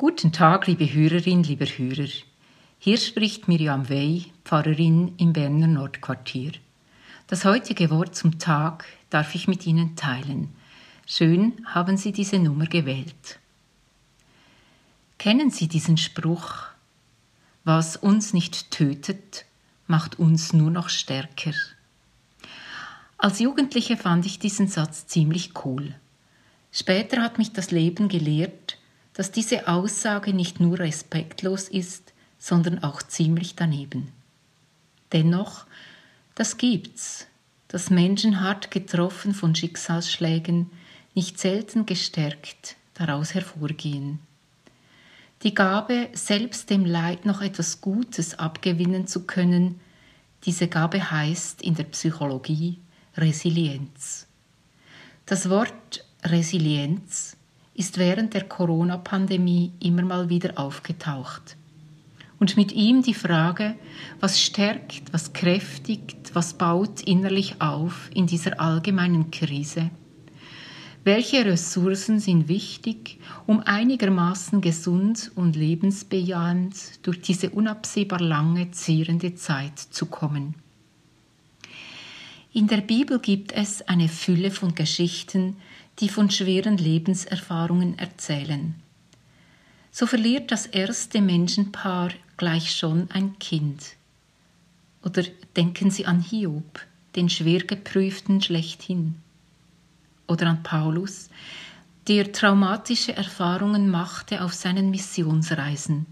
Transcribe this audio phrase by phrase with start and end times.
[0.00, 2.06] Guten Tag, liebe Hörerin, lieber Hörer.
[2.78, 6.52] Hier spricht Miriam Wey, Pfarrerin im Berner Nordquartier.
[7.26, 10.54] Das heutige Wort zum Tag darf ich mit Ihnen teilen.
[11.04, 13.40] Schön haben Sie diese Nummer gewählt.
[15.18, 16.54] Kennen Sie diesen Spruch?
[17.64, 19.46] Was uns nicht tötet,
[19.88, 21.54] macht uns nur noch stärker.
[23.16, 25.92] Als Jugendliche fand ich diesen Satz ziemlich cool.
[26.70, 28.77] Später hat mich das Leben gelehrt,
[29.18, 34.12] dass diese Aussage nicht nur respektlos ist, sondern auch ziemlich daneben.
[35.10, 35.66] Dennoch,
[36.36, 37.26] das gibt's,
[37.66, 40.70] dass Menschen hart getroffen von Schicksalsschlägen
[41.16, 44.20] nicht selten gestärkt daraus hervorgehen.
[45.42, 49.80] Die Gabe, selbst dem Leid noch etwas Gutes abgewinnen zu können,
[50.44, 52.78] diese Gabe heißt in der Psychologie
[53.16, 54.28] Resilienz.
[55.26, 57.36] Das Wort Resilienz
[57.78, 61.56] ist während der Corona-Pandemie immer mal wieder aufgetaucht.
[62.40, 63.76] Und mit ihm die Frage,
[64.18, 69.90] was stärkt, was kräftigt, was baut innerlich auf in dieser allgemeinen Krise?
[71.04, 79.78] Welche Ressourcen sind wichtig, um einigermaßen gesund und lebensbejahend durch diese unabsehbar lange, zehrende Zeit
[79.78, 80.56] zu kommen?
[82.52, 85.56] In der Bibel gibt es eine Fülle von Geschichten,
[86.00, 88.74] die von schweren Lebenserfahrungen erzählen.
[89.90, 93.96] So verliert das erste Menschenpaar gleich schon ein Kind.
[95.02, 95.24] Oder
[95.56, 96.80] denken Sie an Hiob,
[97.16, 99.16] den schwer geprüften schlechthin.
[100.26, 101.30] Oder an Paulus,
[102.06, 106.06] der traumatische Erfahrungen machte auf seinen Missionsreisen.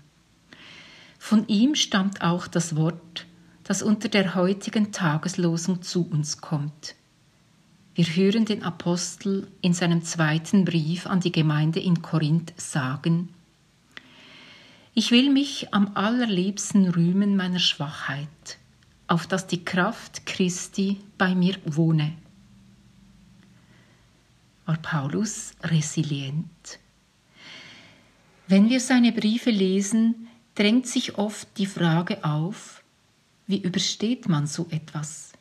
[1.18, 3.26] Von ihm stammt auch das Wort,
[3.64, 6.94] das unter der heutigen Tageslosung zu uns kommt.
[7.96, 13.30] Wir hören den Apostel in seinem zweiten Brief an die Gemeinde in Korinth sagen,
[14.92, 18.58] ich will mich am allerliebsten rühmen meiner Schwachheit,
[19.06, 22.12] auf dass die Kraft Christi bei mir wohne.
[24.66, 26.78] War Paulus resilient?
[28.46, 32.82] Wenn wir seine Briefe lesen, drängt sich oft die Frage auf,
[33.46, 35.32] wie übersteht man so etwas?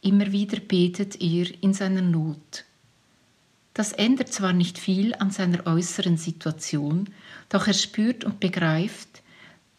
[0.00, 2.64] Immer wieder betet er in seiner Not.
[3.74, 7.10] Das ändert zwar nicht viel an seiner äußeren Situation,
[7.48, 9.22] doch er spürt und begreift,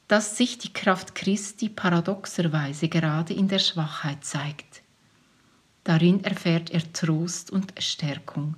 [0.07, 4.81] dass sich die Kraft Christi paradoxerweise gerade in der Schwachheit zeigt.
[5.83, 8.55] Darin erfährt er Trost und Stärkung.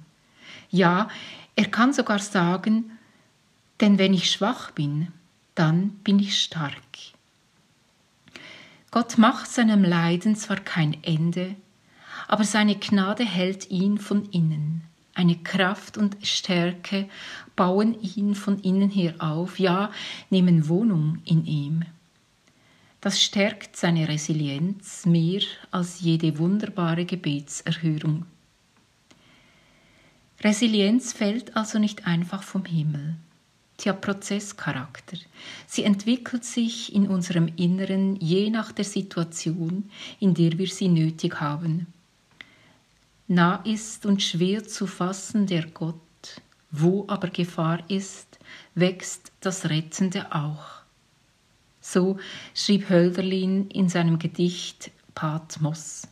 [0.69, 1.09] Ja,
[1.55, 2.91] er kann sogar sagen,
[3.81, 5.07] denn wenn ich schwach bin,
[5.55, 6.75] dann bin ich stark.
[8.91, 11.55] Gott macht seinem Leiden zwar kein Ende,
[12.27, 14.83] aber seine Gnade hält ihn von innen.
[15.13, 17.07] Eine Kraft und Stärke
[17.55, 19.91] bauen ihn von innen her auf, ja,
[20.29, 21.83] nehmen Wohnung in ihm.
[22.99, 25.41] Das stärkt seine Resilienz mehr
[25.71, 28.25] als jede wunderbare Gebetserhörung.
[30.41, 33.15] Resilienz fällt also nicht einfach vom Himmel.
[33.89, 35.17] Hat Prozesscharakter.
[35.67, 41.39] Sie entwickelt sich in unserem Inneren je nach der Situation, in der wir sie nötig
[41.39, 41.87] haben.
[43.27, 45.95] Nah ist und schwer zu fassen der Gott,
[46.69, 48.39] wo aber Gefahr ist,
[48.75, 50.81] wächst das Rettende auch.
[51.79, 52.17] So
[52.53, 56.07] schrieb Hölderlin in seinem Gedicht Patmos.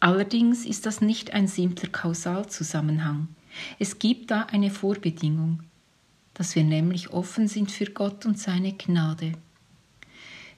[0.00, 3.28] Allerdings ist das nicht ein simpler Kausalzusammenhang.
[3.78, 5.62] Es gibt da eine Vorbedingung
[6.36, 9.32] dass wir nämlich offen sind für Gott und seine Gnade.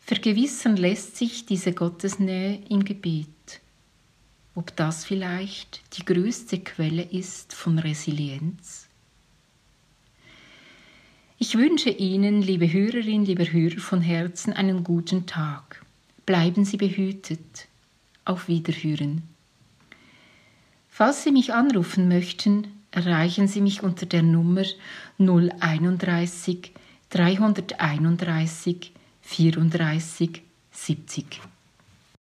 [0.00, 3.28] Vergewissern lässt sich diese Gottesnähe im Gebet.
[4.56, 8.88] Ob das vielleicht die größte Quelle ist von Resilienz?
[11.38, 15.84] Ich wünsche Ihnen, liebe Hörerinnen, lieber Hörer, von Herzen einen guten Tag.
[16.26, 17.68] Bleiben Sie behütet.
[18.24, 19.22] Auf Wiederhören.
[20.88, 24.64] Falls Sie mich anrufen möchten, erreichen Sie mich unter der Nummer
[25.18, 26.72] 031
[27.10, 28.92] 331
[29.22, 31.40] 34 70.